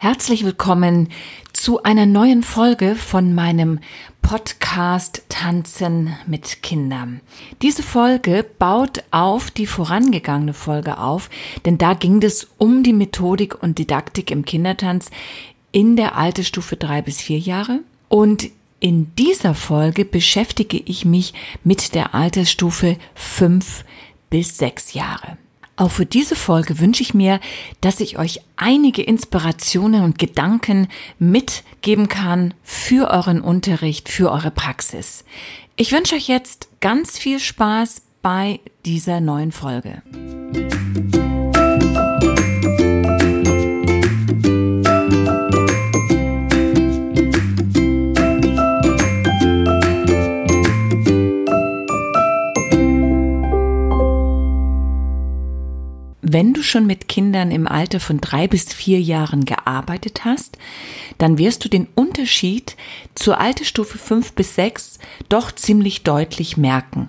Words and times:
Herzlich 0.00 0.44
willkommen 0.44 1.08
zu 1.52 1.82
einer 1.82 2.06
neuen 2.06 2.44
Folge 2.44 2.94
von 2.94 3.34
meinem 3.34 3.80
Podcast 4.22 5.24
Tanzen 5.28 6.14
mit 6.24 6.62
Kindern. 6.62 7.20
Diese 7.62 7.82
Folge 7.82 8.46
baut 8.60 9.02
auf 9.10 9.50
die 9.50 9.66
vorangegangene 9.66 10.54
Folge 10.54 10.98
auf, 10.98 11.28
denn 11.64 11.78
da 11.78 11.94
ging 11.94 12.22
es 12.22 12.46
um 12.58 12.84
die 12.84 12.92
Methodik 12.92 13.60
und 13.60 13.78
Didaktik 13.80 14.30
im 14.30 14.44
Kindertanz 14.44 15.10
in 15.72 15.96
der 15.96 16.14
Altersstufe 16.14 16.76
drei 16.76 17.02
bis 17.02 17.20
vier 17.20 17.40
Jahre. 17.40 17.80
Und 18.08 18.50
in 18.78 19.12
dieser 19.16 19.56
Folge 19.56 20.04
beschäftige 20.04 20.78
ich 20.78 21.06
mich 21.06 21.34
mit 21.64 21.96
der 21.96 22.14
Altersstufe 22.14 22.98
fünf 23.16 23.84
bis 24.30 24.58
sechs 24.58 24.94
Jahre. 24.94 25.38
Auch 25.78 25.92
für 25.92 26.06
diese 26.06 26.34
Folge 26.34 26.80
wünsche 26.80 27.04
ich 27.04 27.14
mir, 27.14 27.38
dass 27.80 28.00
ich 28.00 28.18
euch 28.18 28.40
einige 28.56 29.00
Inspirationen 29.00 30.02
und 30.02 30.18
Gedanken 30.18 30.88
mitgeben 31.20 32.08
kann 32.08 32.52
für 32.64 33.12
euren 33.12 33.40
Unterricht, 33.40 34.08
für 34.08 34.32
eure 34.32 34.50
Praxis. 34.50 35.24
Ich 35.76 35.92
wünsche 35.92 36.16
euch 36.16 36.26
jetzt 36.26 36.68
ganz 36.80 37.16
viel 37.16 37.38
Spaß 37.38 38.02
bei 38.22 38.58
dieser 38.84 39.20
neuen 39.20 39.52
Folge. 39.52 40.02
Wenn 56.30 56.52
du 56.52 56.62
schon 56.62 56.86
mit 56.86 57.08
Kindern 57.08 57.50
im 57.50 57.66
Alter 57.66 58.00
von 58.00 58.20
drei 58.20 58.48
bis 58.48 58.74
vier 58.74 59.00
Jahren 59.00 59.46
gearbeitet 59.46 60.26
hast, 60.26 60.58
dann 61.16 61.38
wirst 61.38 61.64
du 61.64 61.70
den 61.70 61.88
Unterschied 61.94 62.76
zur 63.14 63.40
Altersstufe 63.40 63.96
fünf 63.96 64.34
bis 64.34 64.54
sechs 64.54 64.98
doch 65.30 65.52
ziemlich 65.52 66.02
deutlich 66.02 66.58
merken. 66.58 67.08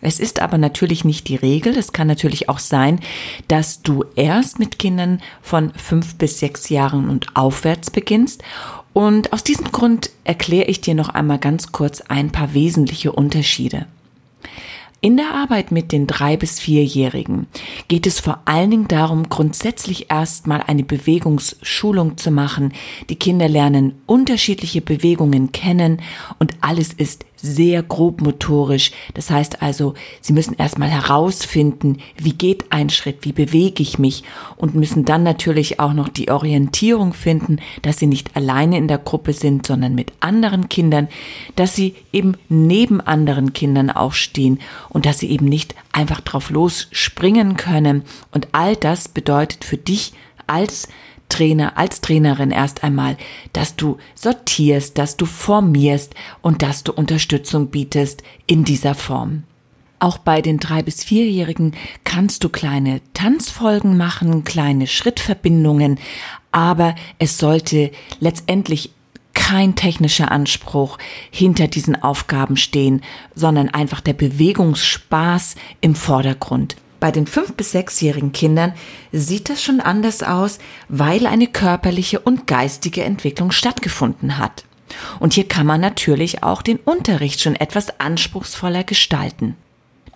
Es 0.00 0.18
ist 0.18 0.40
aber 0.40 0.56
natürlich 0.56 1.04
nicht 1.04 1.28
die 1.28 1.36
Regel. 1.36 1.76
Es 1.76 1.92
kann 1.92 2.06
natürlich 2.06 2.48
auch 2.48 2.58
sein, 2.58 3.00
dass 3.48 3.82
du 3.82 4.06
erst 4.14 4.58
mit 4.58 4.78
Kindern 4.78 5.20
von 5.42 5.74
fünf 5.74 6.14
bis 6.14 6.38
sechs 6.38 6.70
Jahren 6.70 7.10
und 7.10 7.36
aufwärts 7.36 7.90
beginnst. 7.90 8.42
Und 8.94 9.34
aus 9.34 9.44
diesem 9.44 9.70
Grund 9.70 10.08
erkläre 10.24 10.70
ich 10.70 10.80
dir 10.80 10.94
noch 10.94 11.10
einmal 11.10 11.38
ganz 11.38 11.72
kurz 11.72 12.00
ein 12.00 12.32
paar 12.32 12.54
wesentliche 12.54 13.12
Unterschiede. 13.12 13.84
In 15.06 15.16
der 15.16 15.34
Arbeit 15.34 15.70
mit 15.70 15.92
den 15.92 16.08
drei 16.08 16.36
bis 16.36 16.58
vierjährigen 16.58 17.46
geht 17.86 18.08
es 18.08 18.18
vor 18.18 18.40
allen 18.44 18.72
Dingen 18.72 18.88
darum, 18.88 19.28
grundsätzlich 19.28 20.10
erstmal 20.10 20.64
eine 20.66 20.82
Bewegungsschulung 20.82 22.16
zu 22.16 22.32
machen. 22.32 22.72
Die 23.08 23.14
Kinder 23.14 23.48
lernen 23.48 23.94
unterschiedliche 24.06 24.80
Bewegungen 24.80 25.52
kennen 25.52 26.02
und 26.40 26.54
alles 26.60 26.92
ist 26.92 27.24
sehr 27.36 27.82
grobmotorisch. 27.82 28.92
Das 29.14 29.30
heißt 29.30 29.62
also, 29.62 29.94
sie 30.20 30.32
müssen 30.32 30.56
erstmal 30.56 30.88
herausfinden, 30.88 31.98
wie 32.16 32.32
geht 32.32 32.72
ein 32.72 32.90
Schritt, 32.90 33.18
wie 33.22 33.32
bewege 33.32 33.82
ich 33.82 33.98
mich 33.98 34.24
und 34.56 34.74
müssen 34.74 35.04
dann 35.04 35.22
natürlich 35.22 35.78
auch 35.80 35.92
noch 35.92 36.08
die 36.08 36.30
Orientierung 36.30 37.12
finden, 37.12 37.58
dass 37.82 37.98
sie 37.98 38.06
nicht 38.06 38.36
alleine 38.36 38.78
in 38.78 38.88
der 38.88 38.98
Gruppe 38.98 39.32
sind, 39.32 39.66
sondern 39.66 39.94
mit 39.94 40.12
anderen 40.20 40.68
Kindern, 40.68 41.08
dass 41.54 41.74
sie 41.74 41.94
eben 42.12 42.36
neben 42.48 43.00
anderen 43.00 43.52
Kindern 43.52 43.90
auch 43.90 44.12
stehen 44.12 44.58
und 44.88 45.06
dass 45.06 45.18
sie 45.18 45.30
eben 45.30 45.46
nicht 45.46 45.74
einfach 45.92 46.20
drauf 46.20 46.50
losspringen 46.50 47.56
können. 47.56 48.02
Und 48.32 48.48
all 48.52 48.76
das 48.76 49.08
bedeutet 49.08 49.64
für 49.64 49.76
dich 49.76 50.12
als 50.46 50.88
Trainer, 51.28 51.76
als 51.76 52.00
Trainerin 52.00 52.50
erst 52.50 52.84
einmal, 52.84 53.16
dass 53.52 53.76
du 53.76 53.98
sortierst, 54.14 54.98
dass 54.98 55.16
du 55.16 55.26
formierst 55.26 56.14
und 56.42 56.62
dass 56.62 56.84
du 56.84 56.92
Unterstützung 56.92 57.68
bietest 57.68 58.22
in 58.46 58.64
dieser 58.64 58.94
Form. 58.94 59.44
Auch 59.98 60.18
bei 60.18 60.42
den 60.42 60.58
drei 60.58 60.82
bis 60.82 61.02
vierjährigen 61.04 61.72
kannst 62.04 62.44
du 62.44 62.48
kleine 62.48 63.00
Tanzfolgen 63.14 63.96
machen, 63.96 64.44
kleine 64.44 64.86
Schrittverbindungen, 64.86 65.98
aber 66.52 66.94
es 67.18 67.38
sollte 67.38 67.90
letztendlich 68.20 68.90
kein 69.32 69.74
technischer 69.74 70.30
Anspruch 70.30 70.98
hinter 71.30 71.68
diesen 71.68 72.02
Aufgaben 72.02 72.56
stehen, 72.56 73.02
sondern 73.34 73.68
einfach 73.68 74.00
der 74.00 74.14
Bewegungsspaß 74.14 75.54
im 75.80 75.94
Vordergrund. 75.94 76.76
Bei 77.00 77.10
den 77.10 77.26
fünf 77.26 77.54
bis 77.54 77.72
sechsjährigen 77.72 78.32
Kindern 78.32 78.72
sieht 79.12 79.50
das 79.50 79.62
schon 79.62 79.80
anders 79.80 80.22
aus, 80.22 80.58
weil 80.88 81.26
eine 81.26 81.46
körperliche 81.46 82.20
und 82.20 82.46
geistige 82.46 83.04
Entwicklung 83.04 83.50
stattgefunden 83.50 84.38
hat. 84.38 84.64
Und 85.20 85.34
hier 85.34 85.46
kann 85.46 85.66
man 85.66 85.80
natürlich 85.80 86.42
auch 86.42 86.62
den 86.62 86.78
Unterricht 86.78 87.40
schon 87.40 87.56
etwas 87.56 88.00
anspruchsvoller 88.00 88.84
gestalten. 88.84 89.56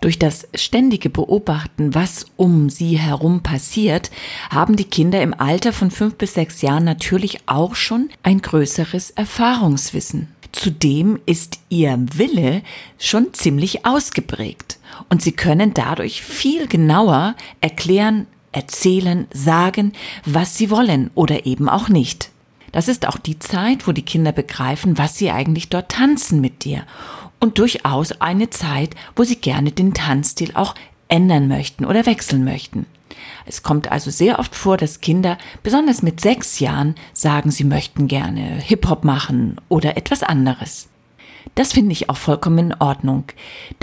Durch 0.00 0.18
das 0.18 0.48
ständige 0.54 1.10
Beobachten, 1.10 1.94
was 1.94 2.24
um 2.36 2.70
sie 2.70 2.98
herum 2.98 3.42
passiert, 3.42 4.10
haben 4.48 4.76
die 4.76 4.84
Kinder 4.84 5.20
im 5.20 5.38
Alter 5.38 5.74
von 5.74 5.91
fünf 5.91 6.14
bis 6.14 6.34
sechs 6.34 6.62
Jahren 6.62 6.84
natürlich 6.84 7.41
auch 7.47 7.74
schon 7.74 8.08
ein 8.22 8.41
größeres 8.41 9.10
Erfahrungswissen. 9.10 10.28
Zudem 10.52 11.20
ist 11.26 11.60
ihr 11.68 11.98
Wille 12.14 12.62
schon 12.98 13.34
ziemlich 13.34 13.84
ausgeprägt 13.84 14.79
und 15.09 15.22
sie 15.22 15.33
können 15.33 15.75
dadurch 15.75 16.22
viel 16.22 16.66
genauer 16.66 17.34
erklären, 17.61 18.27
erzählen, 18.53 19.27
sagen, 19.33 19.93
was 20.25 20.56
sie 20.56 20.71
wollen 20.71 21.11
oder 21.15 21.47
eben 21.47 21.69
auch 21.69 21.88
nicht. 21.88 22.31
Das 22.72 22.88
ist 22.88 23.06
auch 23.09 23.19
die 23.19 23.39
Zeit, 23.39 23.87
wo 23.87 23.93
die 23.93 24.05
Kinder 24.05 24.33
begreifen, 24.33 24.99
was 24.99 25.16
sie 25.16 25.31
eigentlich 25.31 25.69
dort 25.69 25.91
tanzen 25.91 26.41
mit 26.41 26.65
dir 26.65 26.84
und 27.41 27.59
durchaus 27.59 28.21
eine 28.21 28.50
Zeit, 28.50 28.94
wo 29.16 29.25
sie 29.25 29.37
gerne 29.37 29.72
den 29.72 29.94
Tanzstil 29.94 30.53
auch 30.55 30.75
ändern 31.09 31.49
möchten 31.49 31.84
oder 31.84 32.06
wechseln 32.06 32.44
möchten. 32.44 32.87
Es 33.47 33.62
kommt 33.62 33.91
also 33.91 34.10
sehr 34.10 34.39
oft 34.39 34.55
vor, 34.55 34.77
dass 34.77 35.00
Kinder, 35.00 35.39
besonders 35.62 36.03
mit 36.03 36.21
sechs 36.21 36.60
Jahren, 36.60 36.94
sagen, 37.12 37.50
sie 37.50 37.65
möchten 37.65 38.06
gerne 38.06 38.41
Hip-Hop 38.41 39.05
machen 39.05 39.56
oder 39.69 39.97
etwas 39.97 40.22
anderes. 40.22 40.90
Das 41.55 41.72
finde 41.72 41.93
ich 41.93 42.09
auch 42.09 42.16
vollkommen 42.16 42.71
in 42.71 42.75
Ordnung. 42.78 43.25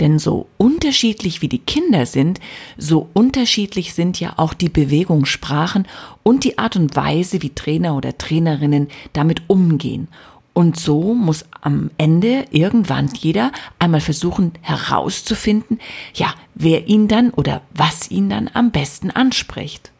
Denn 0.00 0.18
so 0.18 0.48
unterschiedlich 0.56 1.42
wie 1.42 1.48
die 1.48 1.58
Kinder 1.58 2.06
sind, 2.06 2.40
so 2.76 3.08
unterschiedlich 3.12 3.94
sind 3.94 4.18
ja 4.20 4.34
auch 4.36 4.54
die 4.54 4.68
Bewegungssprachen 4.68 5.86
und 6.22 6.44
die 6.44 6.58
Art 6.58 6.76
und 6.76 6.96
Weise, 6.96 7.42
wie 7.42 7.54
Trainer 7.54 7.94
oder 7.94 8.16
Trainerinnen 8.16 8.88
damit 9.12 9.42
umgehen. 9.48 10.08
Und 10.54 10.76
so 10.76 11.14
muss 11.14 11.44
am 11.60 11.92
Ende 11.98 12.46
irgendwann 12.50 13.08
jeder 13.16 13.52
einmal 13.78 14.00
versuchen 14.00 14.54
herauszufinden, 14.60 15.78
ja, 16.14 16.34
wer 16.56 16.88
ihn 16.88 17.06
dann 17.06 17.30
oder 17.30 17.62
was 17.74 18.10
ihn 18.10 18.28
dann 18.28 18.50
am 18.54 18.72
besten 18.72 19.12
anspricht. 19.12 19.92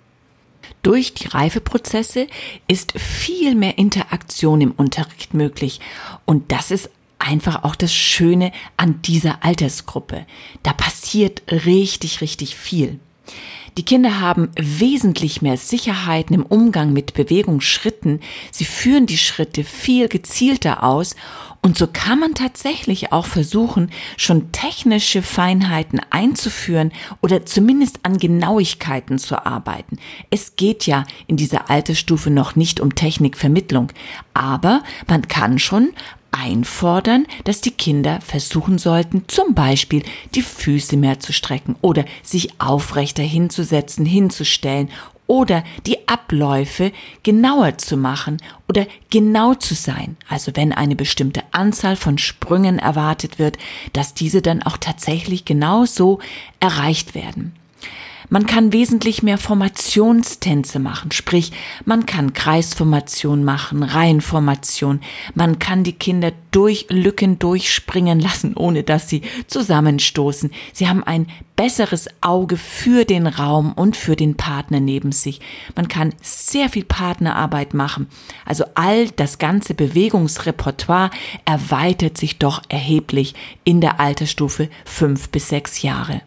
Durch 0.82 1.14
die 1.14 1.28
Reifeprozesse 1.28 2.26
ist 2.66 2.98
viel 2.98 3.54
mehr 3.54 3.78
Interaktion 3.78 4.60
im 4.60 4.72
Unterricht 4.72 5.32
möglich 5.32 5.80
und 6.24 6.50
das 6.50 6.72
ist 6.72 6.90
einfach 7.18 7.64
auch 7.64 7.74
das 7.74 7.94
Schöne 7.94 8.52
an 8.76 9.02
dieser 9.02 9.44
Altersgruppe. 9.44 10.26
Da 10.62 10.72
passiert 10.72 11.42
richtig, 11.50 12.20
richtig 12.20 12.56
viel. 12.56 12.98
Die 13.76 13.84
Kinder 13.84 14.20
haben 14.20 14.48
wesentlich 14.56 15.40
mehr 15.40 15.56
Sicherheiten 15.56 16.34
im 16.34 16.44
Umgang 16.44 16.92
mit 16.92 17.14
Bewegungsschritten. 17.14 18.20
Sie 18.50 18.64
führen 18.64 19.06
die 19.06 19.18
Schritte 19.18 19.62
viel 19.62 20.08
gezielter 20.08 20.82
aus 20.82 21.14
und 21.60 21.76
so 21.76 21.86
kann 21.86 22.20
man 22.20 22.34
tatsächlich 22.34 23.12
auch 23.12 23.26
versuchen, 23.26 23.90
schon 24.16 24.52
technische 24.52 25.22
Feinheiten 25.22 26.00
einzuführen 26.10 26.92
oder 27.20 27.46
zumindest 27.46 28.00
an 28.04 28.18
Genauigkeiten 28.18 29.18
zu 29.18 29.44
arbeiten. 29.44 29.98
Es 30.30 30.56
geht 30.56 30.86
ja 30.86 31.04
in 31.26 31.36
dieser 31.36 31.68
Altersstufe 31.70 32.30
noch 32.30 32.56
nicht 32.56 32.80
um 32.80 32.94
Technikvermittlung, 32.94 33.92
aber 34.34 34.82
man 35.08 35.22
kann 35.28 35.58
schon 35.58 35.90
einfordern, 36.38 37.26
dass 37.44 37.60
die 37.60 37.72
Kinder 37.72 38.20
versuchen 38.20 38.78
sollten, 38.78 39.24
zum 39.26 39.54
Beispiel 39.54 40.02
die 40.34 40.42
Füße 40.42 40.96
mehr 40.96 41.18
zu 41.18 41.32
strecken 41.32 41.76
oder 41.80 42.04
sich 42.22 42.60
aufrechter 42.60 43.22
hinzusetzen, 43.22 44.06
hinzustellen 44.06 44.88
oder 45.26 45.62
die 45.86 46.08
Abläufe 46.08 46.92
genauer 47.22 47.76
zu 47.78 47.96
machen 47.96 48.38
oder 48.68 48.86
genau 49.10 49.54
zu 49.54 49.74
sein. 49.74 50.16
Also 50.28 50.52
wenn 50.54 50.72
eine 50.72 50.96
bestimmte 50.96 51.42
Anzahl 51.52 51.96
von 51.96 52.18
Sprüngen 52.18 52.78
erwartet 52.78 53.38
wird, 53.38 53.58
dass 53.92 54.14
diese 54.14 54.40
dann 54.40 54.62
auch 54.62 54.78
tatsächlich 54.78 55.44
genau 55.44 55.84
so 55.84 56.18
erreicht 56.60 57.14
werden. 57.14 57.52
Man 58.30 58.46
kann 58.46 58.74
wesentlich 58.74 59.22
mehr 59.22 59.38
Formationstänze 59.38 60.78
machen, 60.78 61.12
sprich, 61.12 61.50
man 61.86 62.04
kann 62.04 62.34
Kreisformation 62.34 63.42
machen, 63.42 63.82
Reihenformation, 63.82 65.00
man 65.34 65.58
kann 65.58 65.82
die 65.82 65.94
Kinder 65.94 66.32
durch 66.50 66.86
Lücken 66.90 67.38
durchspringen 67.38 68.20
lassen, 68.20 68.54
ohne 68.54 68.82
dass 68.82 69.08
sie 69.08 69.22
zusammenstoßen. 69.46 70.50
Sie 70.74 70.88
haben 70.88 71.02
ein 71.04 71.26
besseres 71.56 72.08
Auge 72.20 72.58
für 72.58 73.06
den 73.06 73.26
Raum 73.26 73.72
und 73.72 73.96
für 73.96 74.14
den 74.14 74.36
Partner 74.36 74.80
neben 74.80 75.10
sich. 75.10 75.40
Man 75.74 75.88
kann 75.88 76.14
sehr 76.20 76.68
viel 76.68 76.84
Partnerarbeit 76.84 77.72
machen. 77.72 78.08
Also 78.44 78.64
all 78.74 79.08
das 79.08 79.38
ganze 79.38 79.72
Bewegungsrepertoire 79.72 81.10
erweitert 81.46 82.18
sich 82.18 82.38
doch 82.38 82.62
erheblich 82.68 83.34
in 83.64 83.80
der 83.80 84.00
Altersstufe 84.00 84.68
fünf 84.84 85.30
bis 85.30 85.48
sechs 85.48 85.82
Jahre. 85.82 86.20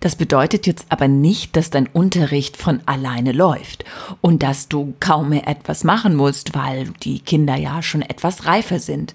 Das 0.00 0.16
bedeutet 0.16 0.66
jetzt 0.66 0.86
aber 0.88 1.08
nicht, 1.08 1.56
dass 1.56 1.68
dein 1.68 1.86
Unterricht 1.86 2.56
von 2.56 2.80
alleine 2.86 3.32
läuft 3.32 3.84
und 4.22 4.42
dass 4.42 4.68
du 4.68 4.94
kaum 4.98 5.28
mehr 5.28 5.46
etwas 5.46 5.84
machen 5.84 6.16
musst, 6.16 6.54
weil 6.54 6.88
die 7.02 7.20
Kinder 7.20 7.56
ja 7.56 7.82
schon 7.82 8.00
etwas 8.00 8.46
reifer 8.46 8.78
sind. 8.78 9.14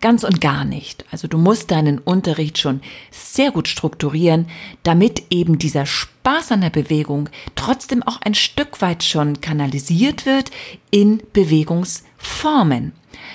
Ganz 0.00 0.24
und 0.24 0.40
gar 0.40 0.64
nicht. 0.64 1.04
Also 1.12 1.28
du 1.28 1.36
musst 1.36 1.70
deinen 1.70 1.98
Unterricht 1.98 2.58
schon 2.58 2.80
sehr 3.10 3.50
gut 3.50 3.68
strukturieren, 3.68 4.48
damit 4.82 5.24
eben 5.30 5.58
dieser 5.58 5.84
Spaß 5.84 6.52
an 6.52 6.62
der 6.62 6.70
Bewegung 6.70 7.28
trotzdem 7.54 8.02
auch 8.02 8.20
ein 8.22 8.34
Stück 8.34 8.80
weit 8.80 9.04
schon 9.04 9.42
kanalisiert 9.42 10.24
wird 10.24 10.50
in 10.90 11.22
Bewegungsformen. 11.34 12.92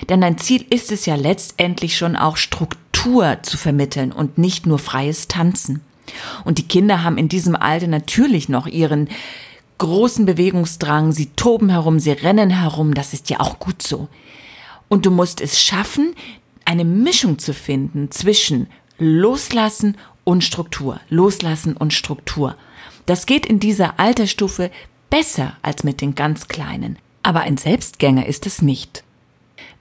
Denn 0.08 0.20
dein 0.20 0.38
Ziel 0.38 0.66
ist 0.68 0.90
es 0.90 1.06
ja 1.06 1.14
letztendlich 1.14 1.96
schon 1.96 2.16
auch 2.16 2.36
Struktur 2.36 3.38
zu 3.42 3.56
vermitteln 3.56 4.10
und 4.10 4.36
nicht 4.36 4.66
nur 4.66 4.80
freies 4.80 5.28
Tanzen. 5.28 5.82
Und 6.44 6.58
die 6.58 6.68
Kinder 6.68 7.02
haben 7.02 7.18
in 7.18 7.28
diesem 7.28 7.56
Alter 7.56 7.86
natürlich 7.86 8.48
noch 8.48 8.66
ihren 8.66 9.08
großen 9.78 10.26
Bewegungsdrang, 10.26 11.12
sie 11.12 11.26
toben 11.36 11.68
herum, 11.68 11.98
sie 11.98 12.12
rennen 12.12 12.50
herum, 12.50 12.94
das 12.94 13.12
ist 13.12 13.30
ja 13.30 13.40
auch 13.40 13.58
gut 13.58 13.82
so. 13.82 14.08
Und 14.88 15.04
du 15.04 15.10
musst 15.10 15.40
es 15.40 15.60
schaffen, 15.60 16.14
eine 16.64 16.84
Mischung 16.84 17.38
zu 17.38 17.52
finden 17.52 18.10
zwischen 18.10 18.68
Loslassen 18.98 19.96
und 20.24 20.42
Struktur, 20.42 21.00
Loslassen 21.08 21.76
und 21.76 21.92
Struktur. 21.92 22.56
Das 23.04 23.26
geht 23.26 23.46
in 23.46 23.60
dieser 23.60 24.00
Altersstufe 24.00 24.70
besser 25.10 25.56
als 25.62 25.84
mit 25.84 26.00
den 26.00 26.14
ganz 26.14 26.48
Kleinen. 26.48 26.98
Aber 27.22 27.40
ein 27.40 27.56
Selbstgänger 27.56 28.26
ist 28.26 28.46
es 28.46 28.62
nicht. 28.62 29.04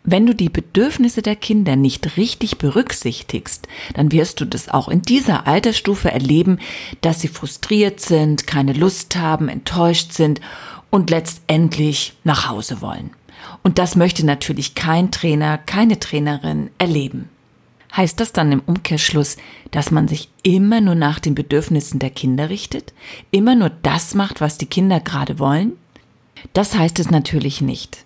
Wenn 0.08 0.28
du 0.28 0.36
die 0.36 0.50
Bedürfnisse 0.50 1.24
der 1.24 1.36
Kinder 1.36 1.76
nicht 1.76 2.16
richtig 2.16 2.60
berücksichtigst, 2.60 3.68
dann 3.96 4.12
wirst 4.12 4.40
du 4.40 4.46
das 4.46 4.70
auch 4.70 4.88
in 4.88 5.02
dieser 5.02 5.48
Altersstufe 5.48 6.12
erleben, 6.12 6.60
dass 7.02 7.22
sie 7.22 7.28
frustriert 7.28 8.00
sind, 8.00 8.46
keine 8.46 8.74
Lust 8.74 9.16
haben, 9.16 9.50
enttäuscht 9.50 10.14
sind 10.14 10.42
und 10.92 11.10
letztendlich 11.10 12.14
nach 12.24 12.48
Hause 12.48 12.82
wollen. 12.82 13.10
Und 13.64 13.80
das 13.80 13.96
möchte 13.96 14.24
natürlich 14.26 14.76
kein 14.76 15.10
Trainer, 15.10 15.58
keine 15.58 16.00
Trainerin 16.00 16.70
erleben. 16.78 17.30
Heißt 17.98 18.20
das 18.20 18.32
dann 18.32 18.52
im 18.52 18.62
Umkehrschluss, 18.64 19.38
dass 19.72 19.90
man 19.90 20.08
sich 20.08 20.30
immer 20.44 20.82
nur 20.82 20.96
nach 20.96 21.20
den 21.20 21.34
Bedürfnissen 21.34 21.98
der 21.98 22.12
Kinder 22.12 22.50
richtet? 22.50 22.94
Immer 23.32 23.56
nur 23.56 23.70
das 23.70 24.14
macht, 24.14 24.40
was 24.40 24.60
die 24.60 24.68
Kinder 24.68 25.00
gerade 25.00 25.40
wollen? 25.40 25.74
Das 26.54 26.76
heißt 26.76 27.00
es 27.00 27.10
natürlich 27.10 27.62
nicht. 27.62 28.06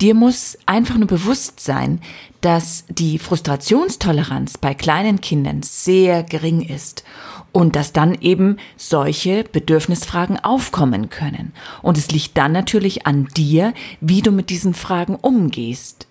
Dir 0.00 0.14
muss 0.14 0.58
einfach 0.66 0.96
nur 0.96 1.08
bewusst 1.08 1.60
sein, 1.60 2.00
dass 2.40 2.84
die 2.88 3.18
Frustrationstoleranz 3.18 4.58
bei 4.58 4.74
kleinen 4.74 5.20
Kindern 5.20 5.62
sehr 5.62 6.22
gering 6.22 6.60
ist 6.60 7.04
und 7.52 7.74
dass 7.74 7.92
dann 7.92 8.14
eben 8.20 8.58
solche 8.76 9.44
Bedürfnisfragen 9.44 10.38
aufkommen 10.38 11.08
können. 11.08 11.52
Und 11.82 11.96
es 11.96 12.10
liegt 12.10 12.36
dann 12.36 12.52
natürlich 12.52 13.06
an 13.06 13.28
dir, 13.36 13.72
wie 14.00 14.20
du 14.20 14.30
mit 14.30 14.50
diesen 14.50 14.74
Fragen 14.74 15.14
umgehst. 15.14 16.06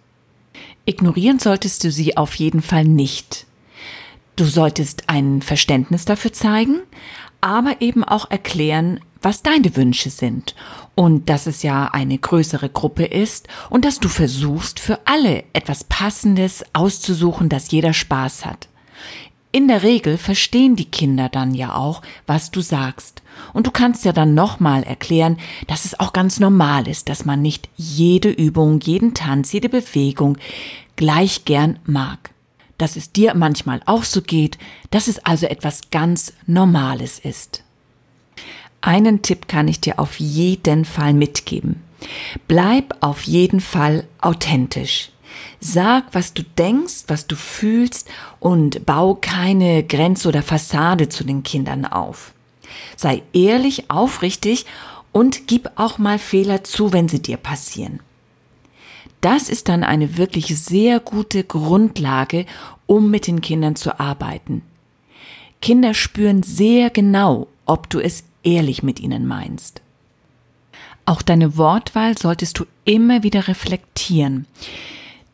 Ignorieren 0.85 1.39
solltest 1.39 1.83
du 1.83 1.91
sie 1.91 2.17
auf 2.17 2.35
jeden 2.35 2.61
Fall 2.61 2.85
nicht. 2.85 3.45
Du 4.35 4.45
solltest 4.45 5.03
ein 5.07 5.41
Verständnis 5.41 6.05
dafür 6.05 6.33
zeigen, 6.33 6.81
aber 7.41 7.79
eben 7.79 8.03
auch 8.03 8.29
erklären, 8.31 8.99
was 9.21 9.41
deine 9.41 9.75
Wünsche 9.75 10.09
sind 10.09 10.55
und 10.95 11.29
dass 11.29 11.47
es 11.47 11.63
ja 11.63 11.89
eine 11.91 12.17
größere 12.17 12.69
Gruppe 12.69 13.05
ist 13.05 13.47
und 13.69 13.85
dass 13.85 13.99
du 13.99 14.07
versuchst, 14.07 14.79
für 14.79 14.99
alle 15.05 15.43
etwas 15.53 15.83
Passendes 15.83 16.63
auszusuchen, 16.73 17.49
dass 17.49 17.71
jeder 17.71 17.93
Spaß 17.93 18.45
hat. 18.45 18.67
In 19.55 19.69
der 19.69 19.83
Regel 19.83 20.17
verstehen 20.17 20.75
die 20.75 20.91
Kinder 20.91 21.29
dann 21.29 21.53
ja 21.53 21.75
auch, 21.75 22.01
was 22.27 22.51
du 22.51 22.59
sagst. 22.59 23.21
Und 23.53 23.65
du 23.65 23.71
kannst 23.71 24.03
ja 24.03 24.11
dann 24.11 24.33
nochmal 24.33 24.83
erklären, 24.83 25.37
dass 25.67 25.85
es 25.85 25.97
auch 25.97 26.11
ganz 26.11 26.41
normal 26.41 26.89
ist, 26.89 27.07
dass 27.07 27.23
man 27.23 27.41
nicht 27.41 27.69
jede 27.77 28.29
Übung, 28.29 28.81
jeden 28.81 29.13
Tanz, 29.13 29.53
jede 29.53 29.69
Bewegung 29.69 30.37
gleich 30.97 31.45
gern 31.45 31.79
mag. 31.85 32.31
Dass 32.77 32.97
es 32.97 33.13
dir 33.13 33.33
manchmal 33.33 33.81
auch 33.85 34.03
so 34.03 34.21
geht, 34.21 34.57
dass 34.91 35.07
es 35.07 35.19
also 35.19 35.45
etwas 35.45 35.89
ganz 35.89 36.33
Normales 36.45 37.19
ist. 37.19 37.64
Einen 38.81 39.21
Tipp 39.21 39.47
kann 39.47 39.67
ich 39.67 39.79
dir 39.81 39.99
auf 39.99 40.19
jeden 40.19 40.85
Fall 40.85 41.13
mitgeben. 41.13 41.81
Bleib 42.47 42.95
auf 43.01 43.23
jeden 43.23 43.61
Fall 43.61 44.05
authentisch. 44.21 45.09
Sag, 45.59 46.05
was 46.13 46.33
du 46.33 46.43
denkst, 46.43 47.05
was 47.07 47.27
du 47.27 47.35
fühlst 47.35 48.09
und 48.39 48.85
bau 48.85 49.15
keine 49.15 49.83
Grenze 49.83 50.29
oder 50.29 50.43
Fassade 50.43 51.09
zu 51.09 51.23
den 51.23 51.43
Kindern 51.43 51.85
auf. 51.85 52.33
Sei 52.95 53.23
ehrlich, 53.33 53.89
aufrichtig 53.89 54.65
und 55.11 55.47
gib 55.47 55.71
auch 55.75 55.97
mal 55.97 56.19
Fehler 56.19 56.63
zu, 56.63 56.93
wenn 56.93 57.07
sie 57.07 57.21
dir 57.21 57.37
passieren. 57.37 57.99
Das 59.21 59.49
ist 59.49 59.69
dann 59.69 59.83
eine 59.83 60.17
wirklich 60.17 60.55
sehr 60.55 60.99
gute 60.99 61.43
Grundlage, 61.43 62.45
um 62.85 63.09
mit 63.09 63.27
den 63.27 63.41
Kindern 63.41 63.75
zu 63.75 63.99
arbeiten. 63.99 64.61
Kinder 65.61 65.93
spüren 65.93 66.43
sehr 66.43 66.91
genau, 66.91 67.47
ob 67.65 67.89
du 67.89 67.99
es 67.99 68.23
ehrlich 68.45 68.83
mit 68.83 68.99
ihnen 68.99 69.27
meinst. 69.27 69.81
Auch 71.05 71.21
deine 71.21 71.57
Wortwahl 71.57 72.17
solltest 72.17 72.59
du 72.59 72.65
immer 72.83 73.23
wieder 73.23 73.47
reflektieren. 73.47 74.47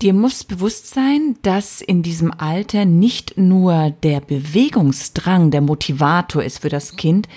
Dir 0.02 0.14
muss 0.14 0.44
bewusst 0.44 0.88
sein, 0.96 1.38
dass 1.44 1.80
in 1.80 2.02
diesem 2.02 2.34
Alter 2.36 2.86
nicht 2.86 3.38
nur 3.38 3.92
der 4.02 4.20
Bewegungsdrang 4.20 5.52
der 5.52 5.62
Motivator 5.62 6.44
ist 6.44 6.64
für 6.64 6.70
das 6.70 6.96
Kind, 6.96 7.28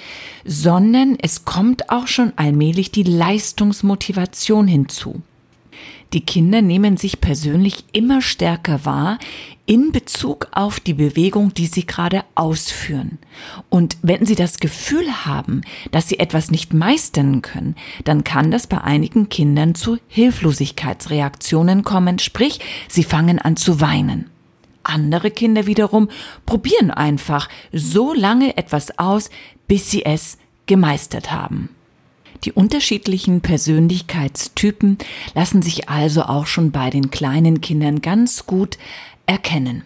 sondern 0.46 1.18
es 1.20 1.44
kommt 1.44 1.90
auch 1.90 2.06
schon 2.06 2.32
allmählich 2.36 2.90
die 2.90 3.02
Leistungsmotivation 3.02 4.66
hinzu. 4.66 5.20
Die 6.14 6.20
Kinder 6.20 6.62
nehmen 6.62 6.96
sich 6.96 7.20
persönlich 7.20 7.87
immer 7.90 8.22
stärker 8.22 8.84
wahr 8.84 9.19
in 9.66 9.90
Bezug 9.90 10.46
auf 10.52 10.78
die 10.78 10.94
Bewegung, 10.94 11.52
die 11.55 11.66
sie 11.66 11.87
gerade 11.87 12.22
ausführen. 12.37 13.19
Und 13.69 13.96
wenn 14.00 14.25
sie 14.25 14.37
das 14.37 14.61
Gefühl 14.61 15.26
haben, 15.26 15.62
dass 15.90 16.08
sie 16.08 16.20
etwas 16.20 16.52
nicht 16.52 16.72
meistern 16.72 17.43
können, 17.43 17.75
dann 18.05 18.22
kann 18.22 18.52
das 18.52 18.69
bei 18.69 18.81
einigen 18.81 19.28
Kindern 19.28 19.75
zu 19.75 19.99
Hilflosigkeitsreaktionen 20.06 21.82
kommen, 21.82 22.20
sprich, 22.20 22.60
sie 22.88 23.03
fangen 23.03 23.41
an 23.41 23.56
zu 23.56 23.81
weinen. 23.81 24.31
Andere 24.84 25.32
Kinder 25.32 25.67
wiederum 25.67 26.08
probieren 26.46 26.93
einfach 26.93 27.48
so 27.72 28.15
lange 28.15 28.56
etwas 28.56 29.00
aus, 29.00 29.31
bis 29.67 29.91
sie 29.91 30.05
es 30.05 30.38
gemeistert 30.67 31.32
haben. 31.32 31.70
Die 32.44 32.53
unterschiedlichen 32.53 33.41
Persönlichkeitstypen 33.41 34.98
lassen 35.34 35.63
sich 35.63 35.89
also 35.89 36.24
auch 36.24 36.46
schon 36.46 36.72
bei 36.72 36.91
den 36.91 37.10
kleinen 37.10 37.63
Kindern 37.63 38.03
ganz 38.03 38.44
gut 38.44 38.77
erkennen. 39.24 39.82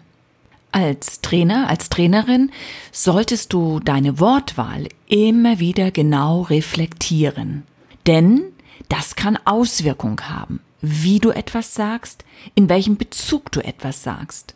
Als 0.72 1.20
Trainer, 1.20 1.68
als 1.68 1.88
Trainerin 1.88 2.50
solltest 2.90 3.52
du 3.52 3.78
deine 3.80 4.18
Wortwahl 4.18 4.88
immer 5.06 5.60
wieder 5.60 5.92
genau 5.92 6.42
reflektieren. 6.42 7.62
Denn 8.06 8.42
das 8.88 9.14
kann 9.14 9.38
Auswirkung 9.44 10.20
haben, 10.22 10.60
wie 10.80 11.20
du 11.20 11.30
etwas 11.30 11.74
sagst, 11.74 12.24
in 12.54 12.68
welchem 12.68 12.96
Bezug 12.96 13.52
du 13.52 13.60
etwas 13.60 14.02
sagst. 14.02 14.54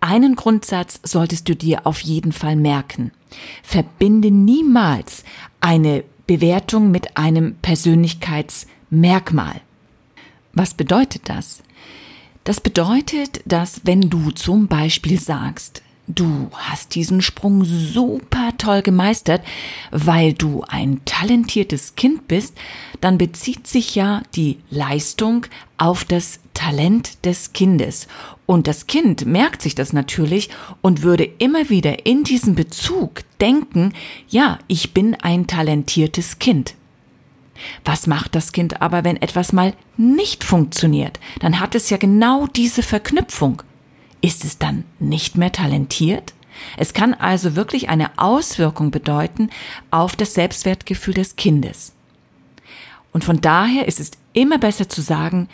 Einen 0.00 0.36
Grundsatz 0.36 1.00
solltest 1.04 1.48
du 1.48 1.56
dir 1.56 1.86
auf 1.86 2.00
jeden 2.00 2.32
Fall 2.32 2.56
merken. 2.56 3.12
Verbinde 3.62 4.30
niemals 4.30 5.22
eine 5.60 6.02
Bewertung 6.26 6.90
mit 6.90 7.16
einem 7.16 7.56
Persönlichkeitsmerkmal. 7.56 9.60
Was 10.52 10.74
bedeutet 10.74 11.28
das? 11.28 11.62
Das 12.44 12.60
bedeutet, 12.60 13.40
dass 13.46 13.82
wenn 13.84 14.02
du 14.02 14.30
zum 14.30 14.66
Beispiel 14.66 15.20
sagst, 15.20 15.82
du 16.14 16.50
hast 16.52 16.94
diesen 16.94 17.22
Sprung 17.22 17.64
super 17.64 18.52
toll 18.58 18.82
gemeistert, 18.82 19.42
weil 19.90 20.32
du 20.32 20.62
ein 20.68 21.00
talentiertes 21.04 21.94
Kind 21.94 22.28
bist, 22.28 22.56
dann 23.00 23.18
bezieht 23.18 23.66
sich 23.66 23.94
ja 23.94 24.22
die 24.34 24.58
Leistung 24.70 25.46
auf 25.78 26.04
das 26.04 26.40
Talent 26.54 27.24
des 27.24 27.52
Kindes. 27.52 28.06
Und 28.46 28.66
das 28.66 28.86
Kind 28.86 29.26
merkt 29.26 29.62
sich 29.62 29.74
das 29.74 29.92
natürlich 29.92 30.50
und 30.80 31.02
würde 31.02 31.24
immer 31.24 31.70
wieder 31.70 32.06
in 32.06 32.24
diesem 32.24 32.54
Bezug 32.54 33.22
denken, 33.40 33.92
ja, 34.28 34.58
ich 34.68 34.94
bin 34.94 35.14
ein 35.16 35.46
talentiertes 35.46 36.38
Kind. 36.38 36.74
Was 37.84 38.06
macht 38.06 38.34
das 38.34 38.52
Kind 38.52 38.80
aber, 38.82 39.04
wenn 39.04 39.20
etwas 39.20 39.52
mal 39.52 39.74
nicht 39.96 40.44
funktioniert? 40.44 41.20
Dann 41.40 41.60
hat 41.60 41.74
es 41.74 41.90
ja 41.90 41.96
genau 41.96 42.46
diese 42.46 42.82
Verknüpfung. 42.82 43.62
Ist 44.22 44.44
es 44.44 44.58
dann 44.58 44.84
nicht 44.98 45.36
mehr 45.36 45.52
talentiert? 45.52 46.32
Es 46.76 46.94
kann 46.94 47.12
also 47.12 47.56
wirklich 47.56 47.88
eine 47.88 48.18
Auswirkung 48.18 48.90
bedeuten 48.90 49.50
auf 49.90 50.16
das 50.16 50.34
Selbstwertgefühl 50.34 51.14
des 51.14 51.36
Kindes. 51.36 51.92
Und 53.12 53.24
von 53.24 53.40
daher 53.40 53.86
ist 53.88 54.00
es 54.00 54.12
immer 54.32 54.58
besser 54.58 54.88
zu 54.88 55.02
sagen, 55.02 55.48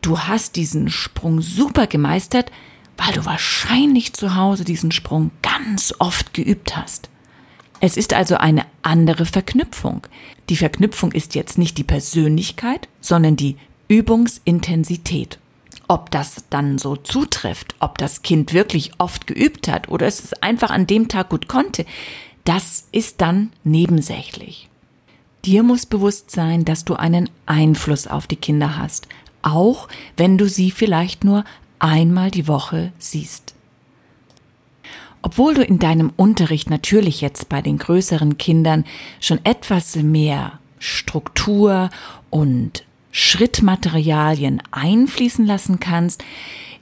du 0.00 0.20
hast 0.20 0.56
diesen 0.56 0.90
Sprung 0.90 1.40
super 1.40 1.86
gemeistert, 1.86 2.52
weil 2.96 3.12
du 3.14 3.24
wahrscheinlich 3.24 4.12
zu 4.12 4.36
Hause 4.36 4.64
diesen 4.64 4.92
Sprung 4.92 5.30
ganz 5.42 5.94
oft 5.98 6.34
geübt 6.34 6.76
hast. 6.76 7.08
Es 7.80 7.96
ist 7.96 8.12
also 8.12 8.36
eine 8.36 8.66
andere 8.82 9.24
Verknüpfung. 9.24 10.06
Die 10.50 10.56
Verknüpfung 10.56 11.12
ist 11.12 11.34
jetzt 11.34 11.56
nicht 11.56 11.78
die 11.78 11.84
Persönlichkeit, 11.84 12.88
sondern 13.00 13.36
die 13.36 13.56
Übungsintensität. 13.88 15.39
Ob 15.90 16.12
das 16.12 16.44
dann 16.50 16.78
so 16.78 16.94
zutrifft, 16.94 17.74
ob 17.80 17.98
das 17.98 18.22
Kind 18.22 18.52
wirklich 18.52 18.92
oft 18.98 19.26
geübt 19.26 19.66
hat 19.66 19.88
oder 19.88 20.06
es 20.06 20.32
einfach 20.34 20.70
an 20.70 20.86
dem 20.86 21.08
Tag 21.08 21.30
gut 21.30 21.48
konnte, 21.48 21.84
das 22.44 22.86
ist 22.92 23.20
dann 23.20 23.50
nebensächlich. 23.64 24.68
Dir 25.44 25.64
muss 25.64 25.86
bewusst 25.86 26.30
sein, 26.30 26.64
dass 26.64 26.84
du 26.84 26.94
einen 26.94 27.28
Einfluss 27.44 28.06
auf 28.06 28.28
die 28.28 28.36
Kinder 28.36 28.78
hast, 28.78 29.08
auch 29.42 29.88
wenn 30.16 30.38
du 30.38 30.48
sie 30.48 30.70
vielleicht 30.70 31.24
nur 31.24 31.44
einmal 31.80 32.30
die 32.30 32.46
Woche 32.46 32.92
siehst. 33.00 33.56
Obwohl 35.22 35.54
du 35.54 35.64
in 35.64 35.80
deinem 35.80 36.12
Unterricht 36.14 36.70
natürlich 36.70 37.20
jetzt 37.20 37.48
bei 37.48 37.62
den 37.62 37.78
größeren 37.78 38.38
Kindern 38.38 38.84
schon 39.18 39.44
etwas 39.44 39.96
mehr 39.96 40.60
Struktur 40.78 41.90
und 42.30 42.84
Schrittmaterialien 43.10 44.62
einfließen 44.70 45.44
lassen 45.46 45.80
kannst, 45.80 46.24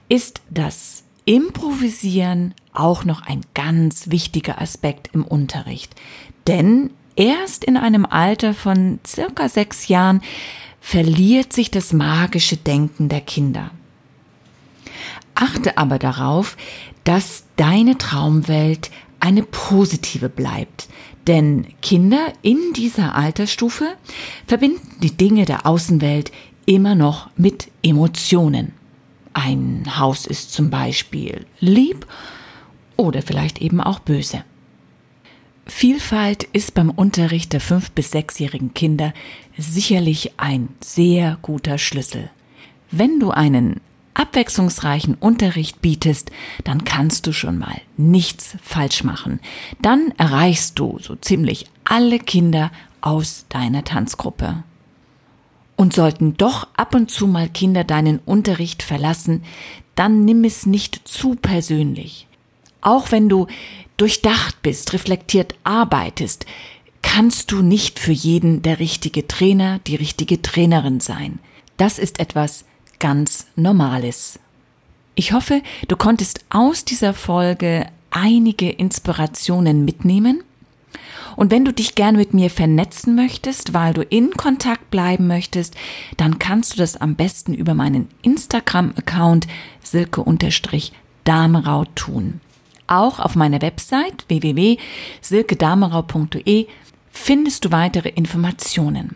ist 0.07 0.41
das 0.49 1.03
Improvisieren 1.25 2.55
auch 2.73 3.05
noch 3.05 3.21
ein 3.21 3.41
ganz 3.53 4.09
wichtiger 4.09 4.61
Aspekt 4.61 5.11
im 5.13 5.23
Unterricht. 5.23 5.93
Denn 6.47 6.89
erst 7.15 7.63
in 7.63 7.77
einem 7.77 8.05
Alter 8.05 8.53
von 8.53 8.99
circa 9.05 9.47
sechs 9.49 9.87
Jahren 9.87 10.21
verliert 10.81 11.53
sich 11.53 11.69
das 11.69 11.93
magische 11.93 12.57
Denken 12.57 13.09
der 13.09 13.21
Kinder. 13.21 13.71
Achte 15.35 15.77
aber 15.77 15.99
darauf, 15.99 16.57
dass 17.03 17.45
deine 17.55 17.97
Traumwelt 17.97 18.89
eine 19.19 19.43
positive 19.43 20.29
bleibt, 20.29 20.87
denn 21.29 21.67
Kinder 21.83 22.33
in 22.41 22.73
dieser 22.75 23.13
Altersstufe 23.13 23.85
verbinden 24.47 24.95
die 25.03 25.15
Dinge 25.15 25.45
der 25.45 25.67
Außenwelt 25.67 26.31
immer 26.65 26.95
noch 26.95 27.29
mit 27.37 27.69
Emotionen. 27.83 28.73
Ein 29.33 29.83
Haus 29.99 30.25
ist 30.25 30.51
zum 30.51 30.71
Beispiel 30.71 31.45
lieb 31.59 32.07
oder 32.97 33.21
vielleicht 33.21 33.61
eben 33.61 33.79
auch 33.79 33.99
böse. 33.99 34.43
Vielfalt 35.67 36.45
ist 36.45 36.73
beim 36.73 36.89
Unterricht 36.89 37.53
der 37.53 37.61
fünf- 37.61 37.91
bis 37.91 38.09
sechsjährigen 38.09 38.73
Kinder 38.73 39.13
sicherlich 39.55 40.31
ein 40.37 40.69
sehr 40.83 41.37
guter 41.43 41.77
Schlüssel. 41.77 42.31
Wenn 42.89 43.19
du 43.19 43.29
einen 43.29 43.81
abwechslungsreichen 44.19 45.15
Unterricht 45.15 45.81
bietest, 45.81 46.29
dann 46.65 46.83
kannst 46.83 47.25
du 47.25 47.31
schon 47.31 47.57
mal 47.57 47.81
nichts 47.95 48.57
falsch 48.61 49.03
machen. 49.03 49.39
Dann 49.81 50.13
erreichst 50.17 50.77
du 50.77 50.99
so 50.99 51.15
ziemlich 51.15 51.65
alle 51.85 52.19
Kinder 52.19 52.71
aus 52.99 53.45
deiner 53.47 53.85
Tanzgruppe. 53.85 54.63
Und 55.77 55.93
sollten 55.93 56.35
doch 56.35 56.67
ab 56.75 56.93
und 56.93 57.09
zu 57.09 57.25
mal 57.25 57.47
Kinder 57.47 57.85
deinen 57.85 58.19
Unterricht 58.19 58.83
verlassen, 58.83 59.43
dann 59.95 60.25
nimm 60.25 60.43
es 60.43 60.65
nicht 60.65 61.07
zu 61.07 61.35
persönlich. 61.35 62.27
Auch 62.81 63.11
wenn 63.11 63.29
du 63.29 63.47
durchdacht 63.95 64.61
bist, 64.61 64.91
reflektiert 64.91 65.55
arbeitest, 65.63 66.45
kannst 67.01 67.53
du 67.53 67.61
nicht 67.61 67.99
für 67.99 68.11
jeden 68.11 68.61
der 68.61 68.79
richtige 68.79 69.27
Trainer, 69.27 69.79
die 69.79 69.95
richtige 69.95 70.41
Trainerin 70.41 70.99
sein. 70.99 71.39
Das 71.77 71.97
ist 71.97 72.19
etwas, 72.19 72.65
ganz 72.99 73.47
Normales. 73.55 74.39
Ich 75.15 75.33
hoffe, 75.33 75.61
du 75.87 75.97
konntest 75.97 76.45
aus 76.49 76.85
dieser 76.85 77.13
Folge 77.13 77.87
einige 78.11 78.69
Inspirationen 78.69 79.83
mitnehmen. 79.85 80.43
Und 81.35 81.51
wenn 81.51 81.65
du 81.65 81.73
dich 81.73 81.95
gern 81.95 82.15
mit 82.15 82.33
mir 82.33 82.49
vernetzen 82.49 83.13
möchtest, 83.15 83.73
weil 83.73 83.93
du 83.93 84.01
in 84.01 84.31
Kontakt 84.31 84.89
bleiben 84.91 85.27
möchtest, 85.27 85.75
dann 86.17 86.39
kannst 86.39 86.73
du 86.73 86.77
das 86.77 86.95
am 86.97 87.15
besten 87.15 87.53
über 87.53 87.73
meinen 87.73 88.09
Instagram-Account 88.21 89.47
silke-damerau 89.83 91.85
tun. 91.95 92.41
Auch 92.87 93.19
auf 93.19 93.35
meiner 93.35 93.61
Website 93.61 94.25
www.silkedamerau.de 94.27 96.67
findest 97.11 97.65
du 97.65 97.71
weitere 97.71 98.09
Informationen. 98.09 99.15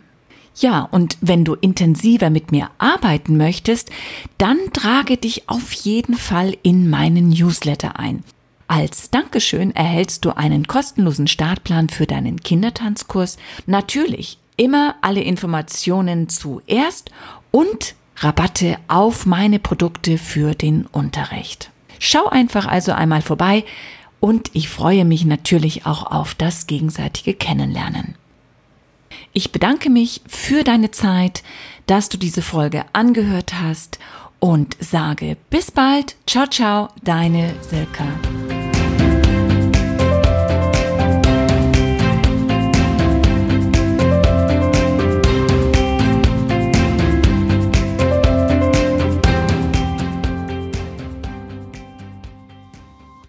Ja, 0.56 0.88
und 0.92 1.18
wenn 1.22 1.46
du 1.46 1.56
intensiver 1.56 2.30
mit 2.30 2.52
mir 2.52 2.70
arbeiten 2.78 3.38
möchtest, 3.38 3.90
dann 4.38 4.58
trage 4.72 5.18
dich 5.18 5.50
auf 5.50 5.72
jeden 5.74 6.16
Fall 6.16 6.56
in 6.62 6.90
meinen 6.90 7.30
Newsletter 7.30 8.00
ein. 8.00 8.24
Als 8.68 9.10
Dankeschön 9.10 9.76
erhältst 9.76 10.26
du 10.26 10.36
einen 10.36 10.68
kostenlosen 10.68 11.28
Startplan 11.28 11.90
für 11.90 12.08
deinen 12.08 12.40
Kindertanzkurs. 12.42 13.38
Natürlich 13.66 14.38
immer 14.58 14.96
alle 15.02 15.22
Informationen 15.22 16.30
zuerst 16.30 17.12
und 17.52 17.96
Rabatte 18.18 18.78
auf 18.88 19.26
meine 19.26 19.60
Produkte 19.60 20.18
für 20.18 20.54
den 20.54 20.86
Unterricht. 20.86 21.72
Schau 22.00 22.28
einfach 22.28 22.68
also 22.68 22.92
einmal 22.92 23.22
vorbei 23.22 23.64
und 24.20 24.52
ich 24.54 24.70
freue 24.70 25.06
mich 25.06 25.26
natürlich 25.26 25.86
auch 25.86 26.06
auf 26.12 26.36
das 26.36 26.68
gegenseitige 26.68 27.34
Kennenlernen. 27.34 28.16
Ich 29.34 29.52
bedanke 29.52 29.90
mich 29.90 30.22
für 30.28 30.63
deine 30.63 30.92
Zeit, 30.92 31.44
dass 31.88 32.08
du 32.08 32.18
diese 32.18 32.44
Folge 32.44 32.86
angehört 32.94 33.60
hast 33.60 33.98
und 34.40 34.78
sage 34.80 35.38
bis 35.50 35.72
bald. 35.72 36.16
Ciao, 36.28 36.46
ciao, 36.46 36.90
deine 37.04 37.56
Silke. 37.62 38.04